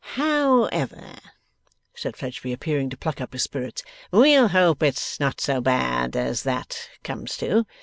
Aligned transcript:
'However,' 0.15 1.19
said 1.93 2.17
Fledgeby, 2.17 2.51
appearing 2.53 2.89
to 2.89 2.97
pluck 2.97 3.21
up 3.21 3.33
his 3.33 3.43
spirits, 3.43 3.83
'we'll 4.09 4.47
hope 4.47 4.81
it's 4.81 5.19
not 5.19 5.39
so 5.39 5.61
bad 5.61 6.15
as 6.15 6.41
that 6.41 6.89
comes 7.03 7.37
to. 7.37 7.67